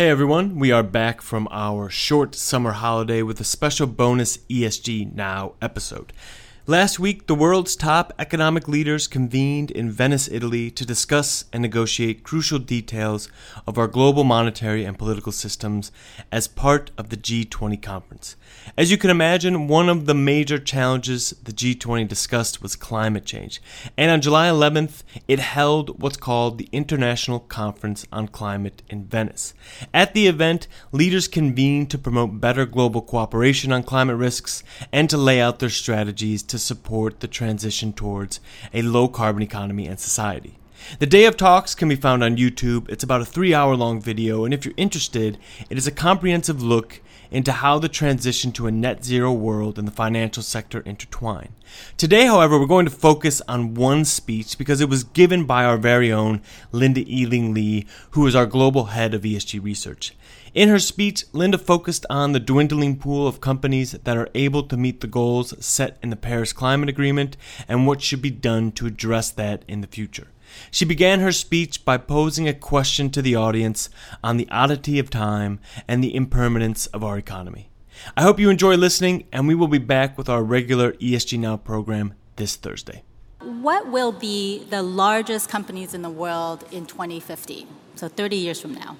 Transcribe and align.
Hey 0.00 0.08
everyone, 0.08 0.58
we 0.58 0.72
are 0.72 0.82
back 0.82 1.20
from 1.20 1.46
our 1.50 1.90
short 1.90 2.34
summer 2.34 2.72
holiday 2.72 3.20
with 3.20 3.38
a 3.38 3.44
special 3.44 3.86
bonus 3.86 4.38
ESG 4.48 5.12
Now 5.14 5.56
episode. 5.60 6.14
Last 6.66 7.00
week, 7.00 7.26
the 7.26 7.34
world's 7.34 7.74
top 7.74 8.12
economic 8.18 8.68
leaders 8.68 9.06
convened 9.06 9.70
in 9.70 9.90
Venice, 9.90 10.28
Italy 10.30 10.70
to 10.72 10.84
discuss 10.84 11.46
and 11.54 11.62
negotiate 11.62 12.22
crucial 12.22 12.58
details 12.58 13.30
of 13.66 13.78
our 13.78 13.88
global 13.88 14.24
monetary 14.24 14.84
and 14.84 14.98
political 14.98 15.32
systems 15.32 15.90
as 16.30 16.46
part 16.46 16.90
of 16.98 17.08
the 17.08 17.16
G20 17.16 17.80
conference. 17.80 18.36
As 18.76 18.90
you 18.90 18.98
can 18.98 19.08
imagine, 19.08 19.68
one 19.68 19.88
of 19.88 20.04
the 20.04 20.14
major 20.14 20.58
challenges 20.58 21.30
the 21.42 21.52
G20 21.52 22.06
discussed 22.06 22.62
was 22.62 22.76
climate 22.76 23.24
change. 23.24 23.62
And 23.96 24.10
on 24.10 24.20
July 24.20 24.48
11th, 24.48 25.02
it 25.26 25.38
held 25.38 26.02
what's 26.02 26.18
called 26.18 26.58
the 26.58 26.68
International 26.72 27.40
Conference 27.40 28.06
on 28.12 28.28
Climate 28.28 28.82
in 28.90 29.04
Venice. 29.04 29.54
At 29.94 30.12
the 30.12 30.26
event, 30.26 30.68
leaders 30.92 31.26
convened 31.26 31.90
to 31.90 31.98
promote 31.98 32.38
better 32.38 32.66
global 32.66 33.00
cooperation 33.00 33.72
on 33.72 33.82
climate 33.82 34.18
risks 34.18 34.62
and 34.92 35.08
to 35.08 35.16
lay 35.16 35.40
out 35.40 35.58
their 35.58 35.70
strategies 35.70 36.42
to 36.50 36.59
support 36.60 37.20
the 37.20 37.28
transition 37.28 37.92
towards 37.92 38.40
a 38.72 38.82
low 38.82 39.08
carbon 39.08 39.42
economy 39.42 39.86
and 39.86 39.98
society. 39.98 40.58
The 40.98 41.06
Day 41.06 41.24
of 41.26 41.36
Talks 41.36 41.74
can 41.74 41.88
be 41.88 41.96
found 41.96 42.24
on 42.24 42.36
YouTube. 42.36 42.88
It's 42.88 43.04
about 43.04 43.20
a 43.20 43.26
three 43.26 43.54
hour 43.54 43.76
long 43.76 44.00
video, 44.00 44.44
and 44.44 44.54
if 44.54 44.64
you're 44.64 44.74
interested, 44.76 45.38
it 45.68 45.76
is 45.76 45.86
a 45.86 45.92
comprehensive 45.92 46.62
look 46.62 47.00
into 47.30 47.52
how 47.52 47.78
the 47.78 47.88
transition 47.88 48.50
to 48.52 48.66
a 48.66 48.72
net 48.72 49.04
zero 49.04 49.32
world 49.32 49.78
and 49.78 49.86
the 49.86 49.92
financial 49.92 50.42
sector 50.42 50.80
intertwine. 50.80 51.54
Today, 51.96 52.26
however, 52.26 52.58
we're 52.58 52.66
going 52.66 52.86
to 52.86 52.90
focus 52.90 53.40
on 53.46 53.74
one 53.74 54.04
speech 54.04 54.58
because 54.58 54.80
it 54.80 54.88
was 54.88 55.04
given 55.04 55.44
by 55.44 55.64
our 55.64 55.76
very 55.76 56.10
own 56.10 56.40
Linda 56.72 57.04
Eling 57.04 57.54
Lee, 57.54 57.86
who 58.10 58.26
is 58.26 58.34
our 58.34 58.46
global 58.46 58.86
head 58.86 59.14
of 59.14 59.22
ESG 59.22 59.62
research. 59.62 60.14
In 60.52 60.68
her 60.68 60.80
speech, 60.80 61.26
Linda 61.32 61.58
focused 61.58 62.04
on 62.10 62.32
the 62.32 62.40
dwindling 62.40 62.96
pool 62.96 63.28
of 63.28 63.40
companies 63.40 63.92
that 63.92 64.16
are 64.16 64.28
able 64.34 64.64
to 64.64 64.76
meet 64.76 65.00
the 65.00 65.06
goals 65.06 65.54
set 65.64 65.96
in 66.02 66.10
the 66.10 66.16
Paris 66.16 66.52
Climate 66.52 66.88
Agreement 66.88 67.36
and 67.68 67.86
what 67.86 68.02
should 68.02 68.20
be 68.20 68.30
done 68.30 68.72
to 68.72 68.86
address 68.86 69.30
that 69.30 69.64
in 69.68 69.80
the 69.80 69.86
future. 69.86 70.26
She 70.72 70.84
began 70.84 71.20
her 71.20 71.30
speech 71.30 71.84
by 71.84 71.98
posing 71.98 72.48
a 72.48 72.54
question 72.54 73.10
to 73.10 73.22
the 73.22 73.36
audience 73.36 73.90
on 74.24 74.38
the 74.38 74.50
oddity 74.50 74.98
of 74.98 75.08
time 75.08 75.60
and 75.86 76.02
the 76.02 76.16
impermanence 76.16 76.86
of 76.86 77.04
our 77.04 77.16
economy. 77.16 77.70
I 78.16 78.22
hope 78.22 78.40
you 78.40 78.50
enjoy 78.50 78.74
listening, 78.74 79.28
and 79.30 79.46
we 79.46 79.54
will 79.54 79.68
be 79.68 79.78
back 79.78 80.18
with 80.18 80.28
our 80.28 80.42
regular 80.42 80.92
ESG 80.94 81.38
Now 81.38 81.58
program 81.58 82.14
this 82.34 82.56
Thursday. 82.56 83.04
What 83.40 83.86
will 83.86 84.10
be 84.10 84.64
the 84.68 84.82
largest 84.82 85.48
companies 85.48 85.94
in 85.94 86.02
the 86.02 86.10
world 86.10 86.64
in 86.72 86.86
2050? 86.86 87.68
So 87.94 88.08
30 88.08 88.36
years 88.36 88.60
from 88.60 88.74
now. 88.74 88.96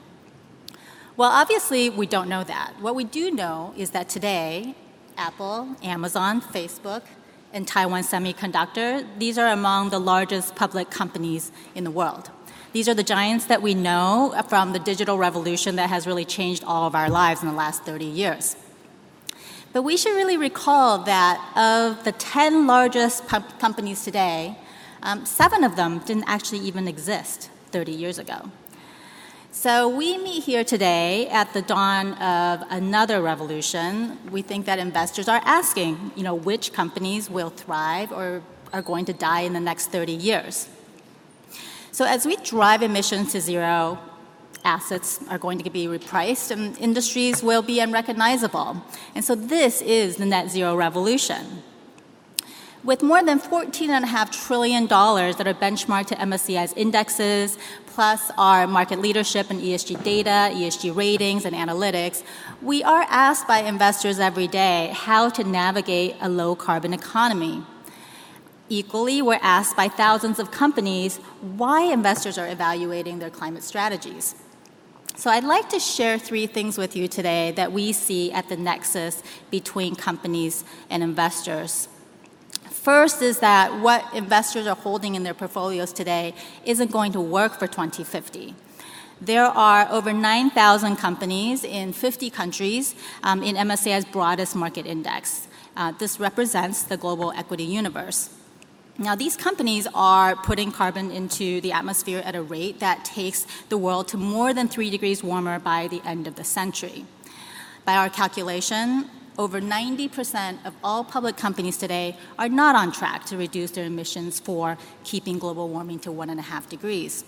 Well, 1.16 1.30
obviously, 1.30 1.90
we 1.90 2.06
don't 2.06 2.28
know 2.28 2.44
that. 2.44 2.74
What 2.80 2.94
we 2.94 3.04
do 3.04 3.30
know 3.30 3.74
is 3.76 3.90
that 3.90 4.08
today, 4.08 4.74
Apple, 5.16 5.76
Amazon, 5.82 6.40
Facebook, 6.40 7.02
and 7.52 7.66
Taiwan 7.66 8.04
Semiconductor, 8.04 9.04
these 9.18 9.36
are 9.36 9.48
among 9.48 9.90
the 9.90 9.98
largest 9.98 10.54
public 10.54 10.90
companies 10.90 11.50
in 11.74 11.84
the 11.84 11.90
world. 11.90 12.30
These 12.72 12.88
are 12.88 12.94
the 12.94 13.02
giants 13.02 13.46
that 13.46 13.60
we 13.60 13.74
know 13.74 14.40
from 14.48 14.72
the 14.72 14.78
digital 14.78 15.18
revolution 15.18 15.76
that 15.76 15.90
has 15.90 16.06
really 16.06 16.24
changed 16.24 16.62
all 16.64 16.86
of 16.86 16.94
our 16.94 17.10
lives 17.10 17.42
in 17.42 17.48
the 17.48 17.54
last 17.54 17.82
30 17.82 18.04
years. 18.04 18.56
But 19.72 19.82
we 19.82 19.96
should 19.96 20.14
really 20.14 20.36
recall 20.36 20.98
that 20.98 21.38
of 21.56 22.04
the 22.04 22.12
10 22.12 22.68
largest 22.68 23.26
companies 23.26 24.04
today, 24.04 24.56
um, 25.02 25.26
seven 25.26 25.64
of 25.64 25.74
them 25.74 25.98
didn't 26.00 26.24
actually 26.28 26.60
even 26.60 26.86
exist 26.86 27.50
30 27.72 27.92
years 27.92 28.18
ago. 28.18 28.50
So 29.52 29.88
we 29.88 30.16
meet 30.16 30.44
here 30.44 30.62
today 30.62 31.26
at 31.28 31.52
the 31.54 31.60
dawn 31.60 32.14
of 32.14 32.62
another 32.70 33.20
revolution. 33.20 34.16
We 34.30 34.42
think 34.42 34.64
that 34.66 34.78
investors 34.78 35.26
are 35.28 35.42
asking, 35.44 36.12
you 36.14 36.22
know, 36.22 36.36
which 36.36 36.72
companies 36.72 37.28
will 37.28 37.50
thrive 37.50 38.12
or 38.12 38.42
are 38.72 38.80
going 38.80 39.06
to 39.06 39.12
die 39.12 39.40
in 39.40 39.52
the 39.52 39.58
next 39.58 39.90
30 39.90 40.12
years. 40.12 40.68
So 41.90 42.04
as 42.04 42.24
we 42.26 42.36
drive 42.36 42.82
emissions 42.82 43.32
to 43.32 43.40
zero, 43.40 43.98
assets 44.64 45.18
are 45.28 45.38
going 45.38 45.58
to 45.58 45.70
be 45.70 45.86
repriced 45.86 46.52
and 46.52 46.78
industries 46.78 47.42
will 47.42 47.62
be 47.62 47.80
unrecognizable. 47.80 48.80
And 49.16 49.24
so 49.24 49.34
this 49.34 49.82
is 49.82 50.14
the 50.16 50.26
net 50.26 50.48
zero 50.48 50.76
revolution. 50.76 51.64
With 52.82 53.02
more 53.02 53.22
than 53.22 53.38
$14.5 53.38 54.46
trillion 54.46 54.86
that 54.86 55.46
are 55.46 55.52
benchmarked 55.52 56.06
to 56.06 56.14
MSCI's 56.14 56.72
indexes, 56.72 57.58
plus 57.88 58.30
our 58.38 58.66
market 58.66 59.00
leadership 59.00 59.50
in 59.50 59.60
ESG 59.60 60.02
data, 60.02 60.48
ESG 60.54 60.96
ratings, 60.96 61.44
and 61.44 61.54
analytics, 61.54 62.22
we 62.62 62.82
are 62.82 63.04
asked 63.10 63.46
by 63.46 63.58
investors 63.58 64.18
every 64.18 64.48
day 64.48 64.90
how 64.94 65.28
to 65.28 65.44
navigate 65.44 66.16
a 66.22 66.28
low 66.30 66.54
carbon 66.54 66.94
economy. 66.94 67.62
Equally, 68.70 69.20
we're 69.20 69.40
asked 69.42 69.76
by 69.76 69.88
thousands 69.88 70.38
of 70.38 70.50
companies 70.50 71.18
why 71.42 71.82
investors 71.82 72.38
are 72.38 72.48
evaluating 72.48 73.18
their 73.18 73.28
climate 73.28 73.62
strategies. 73.62 74.34
So, 75.16 75.30
I'd 75.30 75.44
like 75.44 75.68
to 75.68 75.80
share 75.80 76.18
three 76.18 76.46
things 76.46 76.78
with 76.78 76.96
you 76.96 77.08
today 77.08 77.52
that 77.56 77.72
we 77.72 77.92
see 77.92 78.32
at 78.32 78.48
the 78.48 78.56
nexus 78.56 79.22
between 79.50 79.96
companies 79.96 80.64
and 80.88 81.02
investors. 81.02 81.88
First 82.70 83.20
is 83.20 83.40
that 83.40 83.80
what 83.80 84.04
investors 84.14 84.66
are 84.66 84.76
holding 84.76 85.14
in 85.14 85.22
their 85.24 85.34
portfolios 85.34 85.92
today 85.92 86.34
isn't 86.64 86.90
going 86.90 87.12
to 87.12 87.20
work 87.20 87.58
for 87.58 87.66
2050. 87.66 88.54
There 89.20 89.44
are 89.44 89.86
over 89.90 90.12
9,000 90.12 90.96
companies 90.96 91.62
in 91.62 91.92
50 91.92 92.30
countries 92.30 92.94
um, 93.22 93.42
in 93.42 93.56
MSCI's 93.56 94.06
broadest 94.06 94.56
market 94.56 94.86
index. 94.86 95.46
Uh, 95.76 95.92
this 95.98 96.18
represents 96.18 96.84
the 96.84 96.96
global 96.96 97.32
equity 97.32 97.64
universe. 97.64 98.30
Now, 98.98 99.14
these 99.14 99.36
companies 99.36 99.86
are 99.94 100.36
putting 100.36 100.72
carbon 100.72 101.10
into 101.10 101.60
the 101.60 101.72
atmosphere 101.72 102.22
at 102.24 102.34
a 102.34 102.42
rate 102.42 102.80
that 102.80 103.04
takes 103.04 103.46
the 103.68 103.76
world 103.76 104.08
to 104.08 104.16
more 104.16 104.54
than 104.54 104.68
three 104.68 104.90
degrees 104.90 105.22
warmer 105.24 105.58
by 105.58 105.88
the 105.88 106.00
end 106.04 106.26
of 106.26 106.36
the 106.36 106.44
century. 106.44 107.04
By 107.84 107.96
our 107.96 108.10
calculation, 108.10 109.10
over 109.40 109.58
90% 109.58 110.66
of 110.66 110.74
all 110.84 111.02
public 111.02 111.34
companies 111.34 111.78
today 111.78 112.14
are 112.38 112.50
not 112.50 112.76
on 112.76 112.92
track 112.92 113.24
to 113.24 113.38
reduce 113.38 113.70
their 113.70 113.86
emissions 113.86 114.38
for 114.38 114.76
keeping 115.02 115.38
global 115.38 115.66
warming 115.66 115.98
to 115.98 116.12
one 116.12 116.28
and 116.28 116.38
a 116.38 116.42
half 116.42 116.68
degrees. 116.68 117.24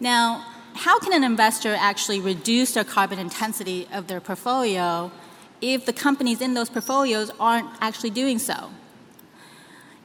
Now, 0.00 0.44
how 0.74 0.98
can 0.98 1.12
an 1.12 1.22
investor 1.22 1.76
actually 1.78 2.18
reduce 2.18 2.74
their 2.74 2.82
carbon 2.82 3.20
intensity 3.20 3.86
of 3.92 4.08
their 4.08 4.20
portfolio 4.20 5.12
if 5.60 5.86
the 5.86 5.92
companies 5.92 6.40
in 6.40 6.54
those 6.54 6.68
portfolios 6.68 7.30
aren't 7.38 7.68
actually 7.80 8.10
doing 8.10 8.40
so? 8.40 8.72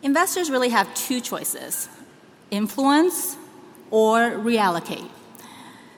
Investors 0.03 0.51
really 0.51 0.69
have 0.69 0.93
two 0.93 1.19
choices 1.19 1.89
influence 2.51 3.35
or 3.89 4.19
reallocate. 4.49 5.09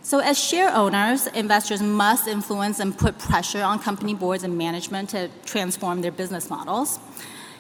So, 0.02 0.20
as 0.20 0.40
share 0.42 0.74
owners, 0.74 1.28
investors 1.28 1.82
must 1.82 2.28
influence 2.28 2.80
and 2.80 2.98
put 2.98 3.20
pressure 3.20 3.62
on 3.62 3.80
company 3.80 4.14
boards 4.14 4.44
and 4.44 4.58
management 4.58 5.10
to 5.10 5.30
transform 5.46 6.02
their 6.02 6.12
business 6.12 6.50
models. 6.50 7.00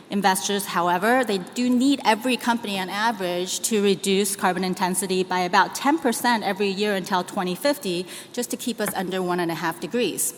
Investors, 0.09 0.65
however, 0.65 1.23
they 1.23 1.37
do 1.37 1.69
need 1.69 1.99
every 2.03 2.37
company 2.37 2.79
on 2.79 2.89
average 2.89 3.59
to 3.59 3.83
reduce 3.83 4.35
carbon 4.35 4.63
intensity 4.63 5.23
by 5.23 5.41
about 5.41 5.75
10% 5.75 6.41
every 6.41 6.69
year 6.69 6.95
until 6.95 7.23
2050 7.23 8.07
just 8.33 8.49
to 8.49 8.57
keep 8.57 8.79
us 8.79 8.91
under 8.95 9.21
one 9.21 9.39
and 9.39 9.51
a 9.51 9.55
half 9.55 9.79
degrees. 9.79 10.33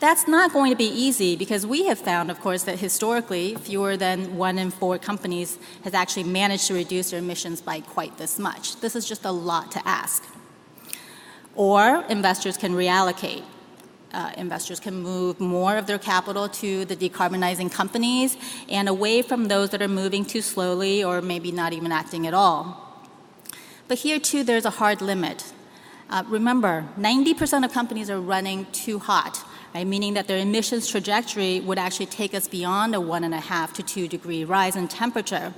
That's 0.00 0.26
not 0.26 0.52
going 0.52 0.70
to 0.70 0.76
be 0.76 0.88
easy 0.88 1.36
because 1.36 1.66
we 1.66 1.86
have 1.86 1.98
found, 1.98 2.30
of 2.30 2.40
course, 2.40 2.62
that 2.64 2.78
historically 2.78 3.54
fewer 3.56 3.96
than 3.96 4.36
one 4.36 4.58
in 4.58 4.70
four 4.70 4.98
companies 4.98 5.58
has 5.84 5.92
actually 5.92 6.24
managed 6.24 6.66
to 6.68 6.74
reduce 6.74 7.10
their 7.10 7.18
emissions 7.18 7.60
by 7.60 7.80
quite 7.80 8.16
this 8.16 8.38
much. 8.38 8.80
This 8.80 8.96
is 8.96 9.06
just 9.06 9.24
a 9.24 9.30
lot 9.30 9.70
to 9.72 9.86
ask. 9.86 10.24
Or 11.54 12.04
investors 12.08 12.56
can 12.56 12.72
reallocate. 12.72 13.42
Uh, 14.12 14.30
investors 14.36 14.78
can 14.78 14.94
move 15.02 15.40
more 15.40 15.76
of 15.76 15.86
their 15.86 15.98
capital 15.98 16.48
to 16.48 16.84
the 16.84 16.94
decarbonizing 16.94 17.72
companies 17.72 18.36
and 18.68 18.88
away 18.88 19.22
from 19.22 19.48
those 19.48 19.70
that 19.70 19.80
are 19.80 19.88
moving 19.88 20.24
too 20.24 20.42
slowly 20.42 21.02
or 21.02 21.22
maybe 21.22 21.50
not 21.50 21.72
even 21.72 21.90
acting 21.90 22.26
at 22.26 22.34
all. 22.34 22.92
But 23.88 23.98
here, 23.98 24.18
too, 24.18 24.44
there's 24.44 24.66
a 24.66 24.70
hard 24.70 25.00
limit. 25.00 25.52
Uh, 26.10 26.24
remember, 26.26 26.86
90% 26.98 27.64
of 27.64 27.72
companies 27.72 28.10
are 28.10 28.20
running 28.20 28.66
too 28.72 28.98
hot, 28.98 29.42
right? 29.74 29.86
meaning 29.86 30.12
that 30.14 30.28
their 30.28 30.38
emissions 30.38 30.86
trajectory 30.86 31.60
would 31.60 31.78
actually 31.78 32.06
take 32.06 32.34
us 32.34 32.46
beyond 32.46 32.94
a 32.94 33.00
one 33.00 33.24
and 33.24 33.32
a 33.32 33.40
half 33.40 33.72
to 33.72 33.82
two 33.82 34.08
degree 34.08 34.44
rise 34.44 34.76
in 34.76 34.88
temperature. 34.88 35.54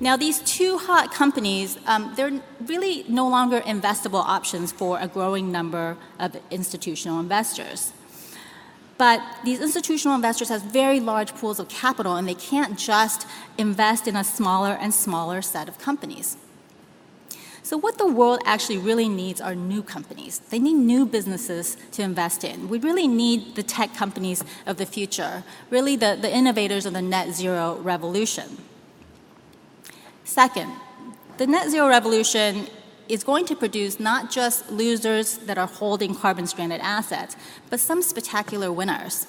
Now, 0.00 0.16
these 0.16 0.38
too 0.40 0.78
hot 0.78 1.12
companies, 1.12 1.78
um, 1.86 2.12
they're 2.16 2.40
really 2.64 3.04
no 3.08 3.28
longer 3.28 3.60
investable 3.60 4.24
options 4.24 4.72
for 4.72 4.98
a 4.98 5.06
growing 5.06 5.52
number 5.52 5.96
of 6.18 6.36
institutional 6.50 7.20
investors. 7.20 7.92
But 8.96 9.22
these 9.44 9.60
institutional 9.60 10.14
investors 10.14 10.50
have 10.50 10.62
very 10.62 11.00
large 11.00 11.34
pools 11.34 11.58
of 11.58 11.68
capital, 11.68 12.16
and 12.16 12.28
they 12.28 12.34
can't 12.34 12.78
just 12.78 13.26
invest 13.56 14.06
in 14.06 14.14
a 14.14 14.24
smaller 14.24 14.72
and 14.72 14.92
smaller 14.92 15.40
set 15.40 15.68
of 15.68 15.78
companies. 15.78 16.36
So, 17.62 17.76
what 17.76 17.98
the 17.98 18.06
world 18.06 18.40
actually 18.44 18.78
really 18.78 19.08
needs 19.08 19.40
are 19.40 19.54
new 19.54 19.82
companies. 19.82 20.40
They 20.40 20.58
need 20.58 20.74
new 20.74 21.06
businesses 21.06 21.76
to 21.92 22.02
invest 22.02 22.42
in. 22.42 22.68
We 22.68 22.78
really 22.78 23.06
need 23.06 23.54
the 23.54 23.62
tech 23.62 23.94
companies 23.94 24.44
of 24.66 24.76
the 24.76 24.86
future, 24.86 25.44
really 25.70 25.96
the, 25.96 26.18
the 26.20 26.34
innovators 26.34 26.84
of 26.84 26.92
the 26.92 27.02
net 27.02 27.32
zero 27.32 27.76
revolution. 27.76 28.58
Second, 30.30 30.70
the 31.38 31.46
net 31.48 31.70
zero 31.70 31.88
revolution 31.88 32.68
is 33.08 33.24
going 33.24 33.46
to 33.46 33.56
produce 33.56 33.98
not 33.98 34.30
just 34.30 34.70
losers 34.70 35.38
that 35.38 35.58
are 35.58 35.66
holding 35.66 36.14
carbon 36.14 36.46
stranded 36.46 36.80
assets, 36.82 37.34
but 37.68 37.80
some 37.80 38.00
spectacular 38.00 38.70
winners. 38.70 39.26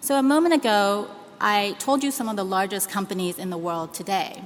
So, 0.00 0.16
a 0.16 0.22
moment 0.22 0.54
ago, 0.54 1.10
I 1.40 1.74
told 1.80 2.04
you 2.04 2.12
some 2.12 2.28
of 2.28 2.36
the 2.36 2.44
largest 2.44 2.88
companies 2.88 3.36
in 3.36 3.50
the 3.50 3.58
world 3.58 3.94
today. 3.94 4.44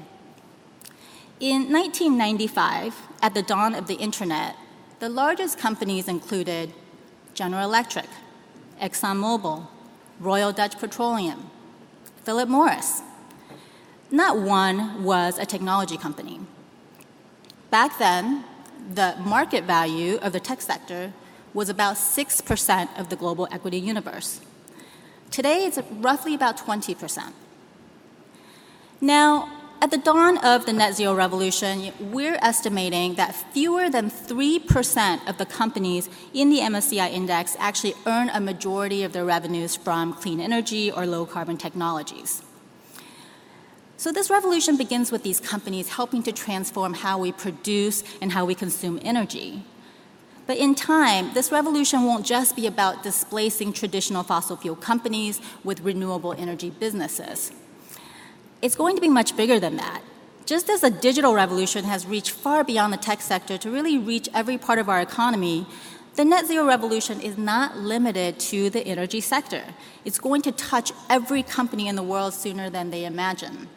In 1.41 1.71
1995, 1.71 2.95
at 3.21 3.35
the 3.35 3.43
dawn 3.43 3.75
of 3.75 3.87
the 3.87 3.97
internet, 3.97 4.57
the 5.01 5.11
largest 5.11 5.59
companies 5.59 6.09
included 6.09 6.73
General 7.35 7.65
Electric, 7.65 8.09
ExxonMobil, 8.81 9.67
Royal 10.21 10.53
Dutch 10.53 10.79
Petroleum, 10.79 11.51
Philip 12.25 12.49
Morris. 12.49 13.03
Not 14.11 14.39
one 14.39 15.05
was 15.05 15.39
a 15.39 15.45
technology 15.45 15.97
company. 15.99 16.41
Back 17.71 17.99
then, 17.99 18.45
the 18.95 19.17
market 19.21 19.65
value 19.65 20.17
of 20.23 20.33
the 20.33 20.41
tech 20.41 20.63
sector 20.63 21.13
was 21.53 21.69
about 21.69 21.97
6% 21.97 22.99
of 22.99 23.11
the 23.11 23.17
global 23.17 23.49
equity 23.51 23.79
universe. 23.79 24.41
Today, 25.31 25.67
it's 25.67 25.79
roughly 25.91 26.35
about 26.35 26.57
20%. 26.57 27.33
Now, 29.01 29.51
at 29.81 29.91
the 29.91 29.99
dawn 29.99 30.39
of 30.39 30.67
the 30.67 30.73
net 30.73 30.95
zero 30.95 31.15
revolution, 31.15 31.93
we're 32.01 32.39
estimating 32.43 33.15
that 33.15 33.35
fewer 33.53 33.89
than 33.89 34.11
3% 34.11 35.29
of 35.29 35.39
the 35.39 35.47
companies 35.47 36.09
in 36.35 36.51
the 36.51 36.59
MSCI 36.59 37.13
index 37.13 37.57
actually 37.61 37.95
earn 38.07 38.29
a 38.31 38.41
majority 38.41 39.05
of 39.05 39.13
their 39.13 39.25
revenues 39.25 39.77
from 39.77 40.15
clean 40.15 40.41
energy 40.41 40.91
or 40.91 41.07
low 41.07 41.27
carbon 41.27 41.59
technologies. 41.59 42.43
So, 43.99 44.13
this 44.13 44.31
revolution 44.31 44.77
begins 44.77 45.11
with 45.11 45.25
these 45.25 45.41
companies 45.41 45.89
helping 45.89 46.23
to 46.23 46.31
transform 46.31 46.95
how 46.95 47.19
we 47.19 47.33
produce 47.33 48.05
and 48.23 48.31
how 48.31 48.45
we 48.45 48.55
consume 48.55 49.01
energy. 49.03 49.65
But 50.47 50.57
in 50.57 50.77
time, 50.77 51.35
this 51.35 51.51
revolution 51.51 52.05
won't 52.05 52.25
just 52.25 52.55
be 52.55 52.69
about 52.69 53.03
displacing 53.03 53.73
traditional 53.73 54.23
fossil 54.23 54.57
fuel 54.57 54.77
companies 54.77 55.41
with 55.65 55.81
renewable 55.81 56.33
energy 56.33 56.71
businesses. 56.71 57.51
It's 58.63 58.77
going 58.77 58.95
to 58.95 59.03
be 59.03 59.09
much 59.09 59.37
bigger 59.37 59.59
than 59.59 59.79
that. 59.79 60.03
Just 60.47 60.71
as 60.71 60.83
the 60.83 60.91
digital 60.91 61.35
revolution 61.35 61.85
has 61.85 62.07
reached 62.07 62.31
far 62.31 62.63
beyond 62.63 62.93
the 62.93 62.99
tech 62.99 63.21
sector 63.21 63.59
to 63.59 63.69
really 63.69 63.99
reach 63.99 64.29
every 64.33 64.59
part 64.59 64.79
of 64.79 64.89
our 64.89 65.01
economy, 65.01 65.67
the 66.15 66.25
net 66.25 66.47
zero 66.47 66.65
revolution 66.65 67.21
is 67.21 67.37
not 67.37 67.77
limited 67.77 68.39
to 68.39 68.71
the 68.71 68.87
energy 68.87 69.21
sector. 69.21 69.65
It's 70.05 70.21
going 70.21 70.43
to 70.43 70.53
touch 70.53 70.93
every 71.11 71.43
company 71.43 71.89
in 71.89 71.97
the 71.97 72.03
world 72.05 72.33
sooner 72.33 72.71
than 72.71 72.91
they 72.91 73.05
imagine. 73.05 73.69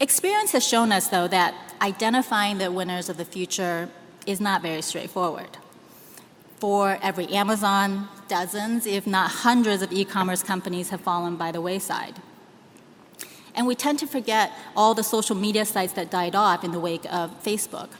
Experience 0.00 0.52
has 0.52 0.66
shown 0.66 0.92
us, 0.92 1.08
though, 1.08 1.28
that 1.28 1.54
identifying 1.82 2.56
the 2.56 2.72
winners 2.72 3.10
of 3.10 3.18
the 3.18 3.24
future 3.24 3.90
is 4.26 4.40
not 4.40 4.62
very 4.62 4.80
straightforward. 4.80 5.58
For 6.58 6.98
every 7.02 7.26
Amazon, 7.28 8.08
dozens, 8.26 8.86
if 8.86 9.06
not 9.06 9.30
hundreds, 9.30 9.82
of 9.82 9.92
e 9.92 10.06
commerce 10.06 10.42
companies 10.42 10.88
have 10.88 11.02
fallen 11.02 11.36
by 11.36 11.52
the 11.52 11.60
wayside. 11.60 12.16
And 13.54 13.66
we 13.66 13.74
tend 13.74 13.98
to 13.98 14.06
forget 14.06 14.52
all 14.74 14.94
the 14.94 15.02
social 15.02 15.36
media 15.36 15.66
sites 15.66 15.92
that 15.94 16.10
died 16.10 16.34
off 16.34 16.64
in 16.64 16.72
the 16.72 16.80
wake 16.80 17.04
of 17.12 17.42
Facebook. 17.42 17.90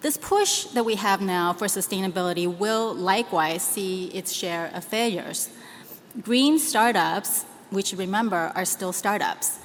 This 0.00 0.16
push 0.16 0.64
that 0.66 0.84
we 0.84 0.94
have 0.94 1.22
now 1.22 1.52
for 1.52 1.66
sustainability 1.66 2.46
will 2.46 2.94
likewise 2.94 3.62
see 3.62 4.06
its 4.08 4.32
share 4.32 4.70
of 4.74 4.84
failures. 4.84 5.48
Green 6.22 6.60
startups, 6.60 7.44
which 7.70 7.92
remember 7.94 8.52
are 8.54 8.64
still 8.64 8.92
startups, 8.92 9.58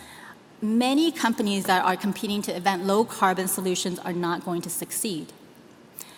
many 0.62 1.12
companies 1.12 1.66
that 1.66 1.84
are 1.86 1.96
competing 1.96 2.42
to 2.44 2.56
invent 2.56 2.86
low 2.86 3.06
carbon 3.06 3.48
solutions 3.48 4.00
are 4.00 4.14
not 4.14 4.44
going 4.44 4.62
to 4.62 4.70
succeed. 4.70 5.32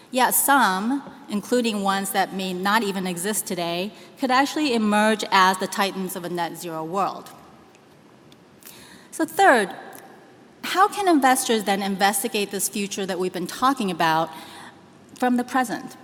Yet 0.10 0.32
some, 0.32 1.04
including 1.30 1.84
ones 1.84 2.12
that 2.12 2.34
may 2.34 2.54
not 2.54 2.84
even 2.84 3.08
exist 3.08 3.46
today, 3.46 3.94
could 4.20 4.30
actually 4.30 4.74
emerge 4.74 5.24
as 5.32 5.58
the 5.58 5.68
titans 5.68 6.16
of 6.16 6.26
a 6.26 6.30
net 6.30 6.58
zero 6.58 6.84
world. 6.84 7.32
So, 9.12 9.26
third, 9.26 9.74
how 10.64 10.88
can 10.88 11.08
investors 11.08 11.64
then 11.64 11.82
investigate 11.82 12.52
this 12.52 12.68
future 12.68 13.06
that 13.06 13.20
we've 13.20 13.34
been 13.34 13.48
talking 13.48 13.90
about 13.90 14.30
from 15.18 15.38
the 15.38 15.44
present? 15.44 15.96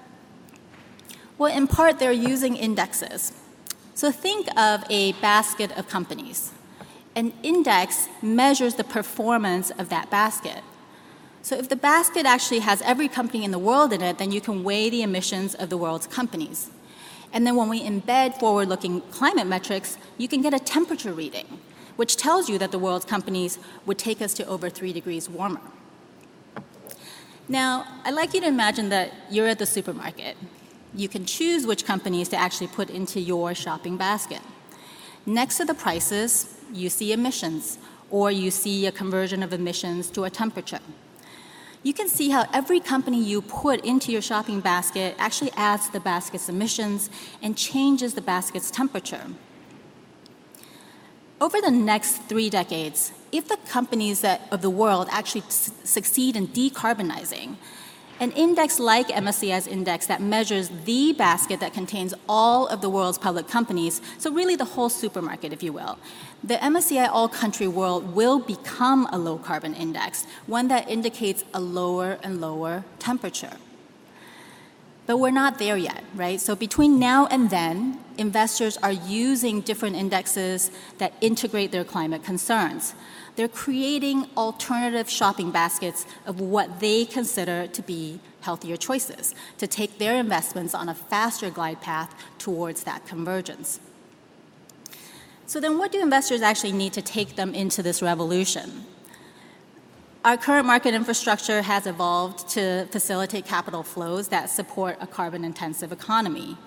Well, 1.38 1.56
in 1.56 1.68
part, 1.68 2.00
they're 2.00 2.12
using 2.12 2.56
indexes. 2.56 3.34
So, 3.94 4.12
think 4.12 4.48
of 4.58 4.84
a 4.90 5.14
basket 5.14 5.78
of 5.78 5.90
companies 5.90 6.52
an 7.18 7.34
index 7.42 8.08
measures 8.22 8.76
the 8.76 8.84
performance 8.84 9.72
of 9.72 9.90
that 9.90 10.10
basket. 10.12 10.62
So 11.42 11.56
if 11.58 11.68
the 11.68 11.76
basket 11.76 12.28
actually 12.28 12.60
has 12.60 12.82
every 12.84 13.08
company 13.08 13.44
in 13.44 13.50
the 13.50 13.58
world 13.58 13.92
in 13.92 14.04
it, 14.04 14.20
then 14.20 14.32
you 14.32 14.40
can 14.40 14.64
weigh 14.64 14.92
the 14.92 15.02
emissions 15.02 15.56
of 15.56 15.72
the 15.72 15.78
world's 15.78 16.06
companies. 16.06 16.70
And 17.34 17.46
then 17.46 17.56
when 17.56 17.70
we 17.70 17.82
embed 17.82 18.40
forward 18.40 18.70
looking 18.70 19.02
climate 19.02 19.48
metrics, 19.48 19.98
you 20.20 20.28
can 20.28 20.44
get 20.44 20.54
a 20.54 20.60
temperature 20.60 21.12
reading, 21.12 21.60
which 21.96 22.18
tells 22.18 22.50
you 22.50 22.60
that 22.60 22.72
the 22.72 22.78
world's 22.78 23.06
companies 23.06 23.58
would 23.88 23.98
take 23.98 24.22
us 24.22 24.36
to 24.36 24.46
over 24.46 24.70
three 24.70 24.94
degrees 24.94 25.28
warmer. 25.28 25.62
Now, 27.50 27.88
I'd 28.06 28.14
like 28.14 28.36
you 28.36 28.42
to 28.42 28.48
imagine 28.48 28.90
that 28.90 29.12
you're 29.32 29.48
at 29.48 29.58
the 29.58 29.66
supermarket. 29.66 30.38
You 30.94 31.10
can 31.10 31.26
choose 31.26 31.66
which 31.66 31.84
companies 31.84 32.30
to 32.30 32.38
actually 32.38 32.68
put 32.68 32.92
into 32.92 33.20
your 33.20 33.56
shopping 33.56 33.98
basket. 33.98 34.42
Next 35.26 35.58
to 35.58 35.66
the 35.66 35.74
prices, 35.74 36.57
you 36.74 36.90
see 36.90 37.14
emissions, 37.14 37.78
or 38.10 38.32
you 38.32 38.52
see 38.52 38.86
a 38.86 38.92
conversion 38.92 39.44
of 39.44 39.54
emissions 39.54 40.10
to 40.12 40.24
a 40.24 40.30
temperature. 40.30 40.80
You 41.84 41.94
can 41.94 42.10
see 42.10 42.30
how 42.30 42.46
every 42.54 42.80
company 42.80 43.24
you 43.24 43.42
put 43.42 43.86
into 43.86 44.12
your 44.12 44.22
shopping 44.22 44.60
basket 44.60 45.16
actually 45.18 45.52
adds 45.56 45.88
to 45.88 45.94
the 45.94 46.00
basket's 46.00 46.50
emissions 46.50 47.10
and 47.42 47.56
changes 47.56 48.14
the 48.14 48.22
basket's 48.22 48.72
temperature. 48.72 49.28
Over 51.40 51.62
the 51.62 51.72
next 51.72 52.24
three 52.24 52.50
decades, 52.50 53.12
if 53.32 53.48
the 53.48 53.58
companies 53.70 54.22
that, 54.22 54.48
of 54.52 54.62
the 54.62 54.70
world 54.70 55.08
actually 55.12 55.44
succeed 55.50 56.36
in 56.36 56.48
decarbonizing, 56.48 57.58
an 58.20 58.32
index 58.32 58.80
like 58.80 59.10
MSCI's 59.10 59.68
index 59.68 60.08
that 60.08 60.22
measures 60.22 60.70
the 60.86 61.14
basket 61.14 61.60
that 61.60 61.74
contains 61.74 62.14
all 62.28 62.68
of 62.68 62.82
the 62.82 62.90
world's 62.90 63.18
public 63.18 63.48
companies, 63.48 64.02
so 64.18 64.32
really 64.32 64.56
the 64.56 64.66
whole 64.66 64.90
supermarket, 64.90 65.54
if 65.54 65.62
you 65.62 65.72
will. 65.72 66.00
The 66.44 66.56
MSCI 66.56 67.10
All 67.10 67.30
Country 67.30 67.68
World 67.68 68.16
will 68.16 68.40
become 68.40 69.08
a 69.12 69.18
low 69.18 69.38
carbon 69.38 69.76
index, 69.76 70.26
one 70.48 70.68
that 70.70 70.90
indicates 70.90 71.44
a 71.54 71.60
lower 71.60 72.18
and 72.24 72.42
lower 72.42 72.84
temperature. 73.00 73.58
But 75.06 75.18
we're 75.18 75.32
not 75.32 75.58
there 75.58 75.78
yet, 75.78 76.04
right? 76.16 76.42
So 76.42 76.56
between 76.56 77.00
now 77.00 77.28
and 77.28 77.50
then, 77.50 78.00
investors 78.18 78.78
are 78.78 78.92
using 78.92 79.62
different 79.62 79.96
indexes 79.96 80.70
that 80.98 81.14
integrate 81.22 81.72
their 81.72 81.86
climate 81.86 82.24
concerns 82.24 82.94
they're 83.38 83.48
creating 83.48 84.28
alternative 84.36 85.10
shopping 85.10 85.52
baskets 85.52 86.06
of 86.26 86.42
what 86.42 86.80
they 86.80 87.06
consider 87.06 87.68
to 87.68 87.82
be 87.84 88.20
healthier 88.42 88.76
choices 88.76 89.36
to 89.60 89.68
take 89.68 90.00
their 90.00 90.16
investments 90.16 90.74
on 90.74 90.90
a 90.90 90.96
faster 90.96 91.50
glide 91.52 91.80
path 91.80 92.14
towards 92.40 92.84
that 92.84 93.06
convergence. 93.06 93.80
So, 95.46 95.62
then 95.62 95.78
what 95.78 95.92
do 95.92 96.02
investors 96.02 96.42
actually 96.42 96.74
need 96.74 96.94
to 96.94 97.02
take 97.02 97.36
them 97.36 97.54
into 97.54 97.82
this 97.82 98.02
revolution? 98.02 98.86
Our 100.26 100.36
current 100.36 100.66
market 100.66 100.94
infrastructure 100.94 101.62
has 101.62 101.88
evolved 101.88 102.50
to 102.50 102.88
facilitate 102.92 103.46
capital 103.46 103.84
flows 103.84 104.28
that 104.30 104.50
support 104.50 104.98
a 105.00 105.08
carbon 105.08 105.46
intensive 105.46 105.92
economy 105.92 106.58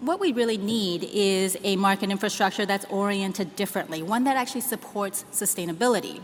what 0.00 0.18
we 0.18 0.32
really 0.32 0.56
need 0.56 1.04
is 1.12 1.56
a 1.62 1.76
market 1.76 2.10
infrastructure 2.10 2.64
that's 2.64 2.86
oriented 2.86 3.54
differently, 3.54 4.02
one 4.02 4.24
that 4.24 4.36
actually 4.36 4.62
supports 4.62 5.24
sustainability. 5.30 6.22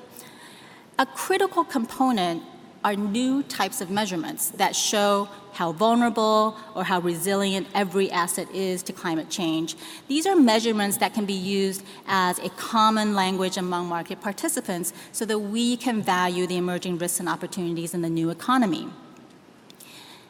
A 0.99 1.05
critical 1.05 1.63
component 1.63 2.43
are 2.83 2.95
new 2.95 3.43
types 3.43 3.81
of 3.81 3.91
measurements 3.91 4.51
that 4.51 4.75
show 4.75 5.29
how 5.53 5.73
vulnerable 5.73 6.57
or 6.75 6.85
how 6.85 7.01
resilient 7.01 7.67
every 7.75 8.11
asset 8.11 8.49
is 8.55 8.83
to 8.83 8.93
climate 8.93 9.29
change. 9.29 9.75
These 10.09 10.27
are 10.27 10.37
measurements 10.37 10.97
that 10.99 11.13
can 11.13 11.27
be 11.27 11.35
used 11.35 11.83
as 12.07 12.39
a 12.39 12.49
common 12.51 13.15
language 13.15 13.57
among 13.57 13.89
market 13.89 14.21
participants 14.21 14.93
so 15.13 15.25
that 15.25 15.39
we 15.39 15.77
can 15.77 16.01
value 16.01 16.47
the 16.47 16.57
emerging 16.57 16.99
risks 16.99 17.21
and 17.21 17.29
opportunities 17.29 17.93
in 17.93 18.03
the 18.03 18.11
new 18.11 18.31
economy. 18.31 18.89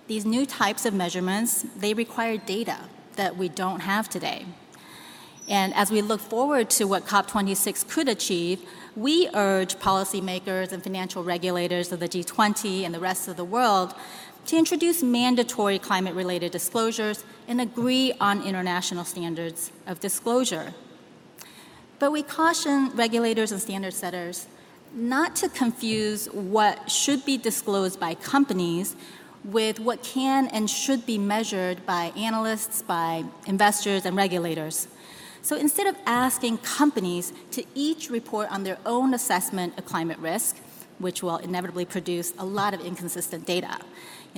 These 0.06 0.24
new 0.24 0.46
types 0.46 0.86
of 0.86 0.94
measurements, 0.94 1.66
they 1.76 1.92
require 1.92 2.38
data 2.38 2.78
that 3.16 3.36
we 3.36 3.48
don't 3.48 3.80
have 3.80 4.08
today. 4.08 4.46
And 5.48 5.74
as 5.74 5.90
we 5.90 6.02
look 6.02 6.20
forward 6.20 6.70
to 6.70 6.86
what 6.86 7.06
COP26 7.06 7.88
could 7.88 8.08
achieve, 8.08 8.60
we 8.96 9.28
urge 9.32 9.76
policymakers 9.76 10.72
and 10.72 10.82
financial 10.82 11.22
regulators 11.22 11.92
of 11.92 12.00
the 12.00 12.08
G20 12.08 12.82
and 12.82 12.94
the 12.94 13.00
rest 13.00 13.28
of 13.28 13.36
the 13.36 13.44
world 13.44 13.94
to 14.46 14.56
introduce 14.56 15.02
mandatory 15.02 15.78
climate 15.78 16.14
related 16.14 16.52
disclosures 16.52 17.24
and 17.46 17.60
agree 17.60 18.12
on 18.20 18.42
international 18.42 19.04
standards 19.04 19.70
of 19.86 20.00
disclosure. 20.00 20.74
But 21.98 22.12
we 22.12 22.22
caution 22.22 22.90
regulators 22.94 23.52
and 23.52 23.60
standard 23.60 23.94
setters 23.94 24.46
not 24.92 25.36
to 25.36 25.48
confuse 25.48 26.26
what 26.26 26.90
should 26.90 27.24
be 27.24 27.36
disclosed 27.36 27.98
by 27.98 28.14
companies 28.14 28.96
with 29.46 29.78
what 29.80 30.02
can 30.02 30.48
and 30.48 30.68
should 30.68 31.06
be 31.06 31.18
measured 31.18 31.86
by 31.86 32.12
analysts, 32.16 32.82
by 32.82 33.24
investors, 33.46 34.04
and 34.04 34.16
regulators. 34.16 34.88
So 35.42 35.56
instead 35.56 35.86
of 35.86 35.96
asking 36.04 36.58
companies 36.58 37.32
to 37.52 37.64
each 37.74 38.10
report 38.10 38.50
on 38.50 38.64
their 38.64 38.78
own 38.84 39.14
assessment 39.14 39.78
of 39.78 39.86
climate 39.86 40.18
risk, 40.18 40.56
which 40.98 41.22
will 41.22 41.36
inevitably 41.36 41.84
produce 41.84 42.32
a 42.38 42.44
lot 42.44 42.74
of 42.74 42.80
inconsistent 42.80 43.46
data, 43.46 43.78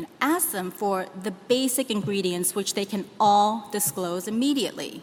know, 0.03 0.09
ask 0.21 0.53
them 0.53 0.71
for 0.71 1.07
the 1.23 1.31
basic 1.31 1.91
ingredients 1.91 2.55
which 2.55 2.75
they 2.75 2.85
can 2.85 3.05
all 3.19 3.69
disclose 3.73 4.29
immediately. 4.29 5.03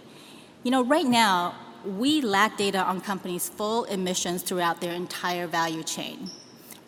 You 0.63 0.71
know, 0.71 0.83
right 0.83 1.05
now, 1.05 1.55
we 1.85 2.21
lack 2.21 2.57
data 2.57 2.79
on 2.79 3.01
companies' 3.01 3.50
full 3.50 3.83
emissions 3.85 4.41
throughout 4.41 4.81
their 4.81 4.93
entire 4.93 5.47
value 5.47 5.83
chain. 5.83 6.29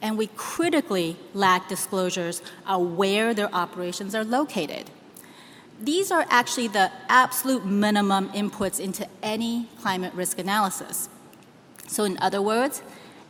And 0.01 0.17
we 0.17 0.27
critically 0.35 1.17
lack 1.33 1.67
disclosures 1.67 2.41
of 2.67 2.95
where 2.97 3.33
their 3.33 3.53
operations 3.53 4.13
are 4.13 4.23
located. 4.23 4.91
These 5.79 6.11
are 6.11 6.25
actually 6.29 6.67
the 6.67 6.91
absolute 7.07 7.65
minimum 7.65 8.29
inputs 8.29 8.79
into 8.79 9.07
any 9.21 9.67
climate 9.79 10.13
risk 10.13 10.39
analysis. 10.39 11.09
So, 11.87 12.03
in 12.03 12.17
other 12.19 12.41
words, 12.41 12.81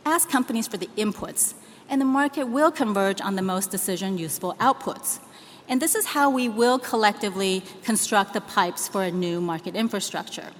ask 0.04 0.28
companies 0.28 0.66
for 0.66 0.78
the 0.78 0.88
inputs, 0.96 1.54
and 1.88 2.00
the 2.00 2.06
market 2.06 2.44
will 2.44 2.70
converge 2.70 3.20
on 3.20 3.36
the 3.36 3.42
most 3.42 3.70
decision 3.70 4.18
useful 4.18 4.54
outputs. 4.54 5.20
And 5.68 5.82
this 5.82 5.94
is 5.94 6.06
how 6.06 6.30
we 6.30 6.48
will 6.48 6.78
collectively 6.78 7.62
construct 7.82 8.32
the 8.32 8.40
pipes 8.40 8.88
for 8.88 9.02
a 9.02 9.10
new 9.10 9.40
market 9.40 9.76
infrastructure. 9.76 10.50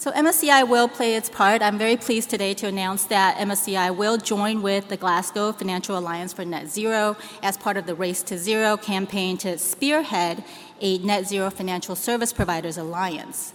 So 0.00 0.10
MSCI 0.12 0.66
will 0.66 0.88
play 0.88 1.14
its 1.14 1.28
part. 1.28 1.60
I'm 1.60 1.76
very 1.76 1.98
pleased 1.98 2.30
today 2.30 2.54
to 2.54 2.66
announce 2.66 3.04
that 3.04 3.36
MSCI 3.36 3.94
will 3.94 4.16
join 4.16 4.62
with 4.62 4.88
the 4.88 4.96
Glasgow 4.96 5.52
Financial 5.52 5.98
Alliance 5.98 6.32
for 6.32 6.42
Net 6.42 6.68
Zero 6.68 7.18
as 7.42 7.58
part 7.58 7.76
of 7.76 7.84
the 7.84 7.94
Race 7.94 8.22
to 8.22 8.38
Zero 8.38 8.78
campaign 8.78 9.36
to 9.36 9.58
spearhead 9.58 10.42
a 10.80 10.96
net 11.00 11.26
zero 11.26 11.50
financial 11.50 11.94
service 11.94 12.32
providers 12.32 12.78
alliance. 12.78 13.52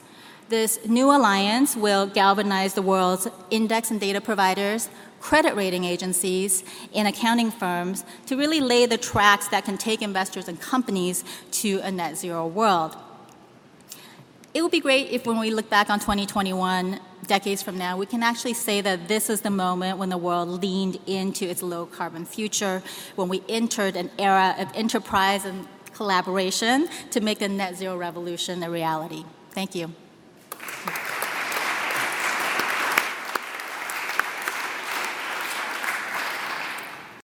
This 0.49 0.77
new 0.85 1.09
alliance 1.09 1.75
will 1.75 2.05
galvanize 2.05 2.75
the 2.75 2.83
world's 2.83 3.27
index 3.49 3.89
and 3.89 3.99
data 3.99 4.21
providers, 4.21 4.87
credit 5.19 5.55
rating 5.55 5.83
agencies, 5.83 6.63
and 6.93 7.07
accounting 7.07 7.49
firms 7.49 8.05
to 8.27 8.37
really 8.37 8.61
lay 8.61 8.85
the 8.85 8.99
tracks 8.99 9.47
that 9.47 9.65
can 9.65 9.79
take 9.79 10.03
investors 10.03 10.47
and 10.47 10.61
companies 10.61 11.23
to 11.53 11.79
a 11.79 11.91
net 11.91 12.15
zero 12.17 12.45
world 12.45 12.95
it 14.55 14.61
would 14.61 14.71
be 14.71 14.79
great 14.79 15.11
if 15.11 15.27
when 15.27 15.37
we 15.37 15.51
look 15.51 15.69
back 15.69 15.89
on 15.89 15.99
2021, 15.99 16.97
decades 17.27 17.61
from 17.61 17.77
now, 17.77 17.97
we 17.97 18.05
can 18.05 18.23
actually 18.23 18.53
say 18.53 18.79
that 18.79 19.09
this 19.09 19.29
is 19.29 19.41
the 19.41 19.49
moment 19.49 19.97
when 19.97 20.07
the 20.07 20.17
world 20.17 20.47
leaned 20.61 20.97
into 21.07 21.45
its 21.45 21.61
low 21.61 21.85
carbon 21.85 22.25
future, 22.25 22.81
when 23.17 23.27
we 23.27 23.43
entered 23.49 23.97
an 23.97 24.09
era 24.17 24.55
of 24.57 24.69
enterprise 24.73 25.43
and 25.43 25.67
collaboration 25.93 26.87
to 27.11 27.19
make 27.19 27.39
the 27.39 27.49
net 27.49 27.75
zero 27.75 27.97
revolution 27.97 28.63
a 28.63 28.69
reality. 28.69 29.25
Thank 29.51 29.75
you. 29.75 29.93